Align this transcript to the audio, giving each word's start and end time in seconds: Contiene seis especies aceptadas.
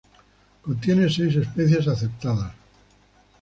Contiene 0.63 1.11
seis 1.11 1.35
especies 1.35 1.87
aceptadas. 1.87 2.51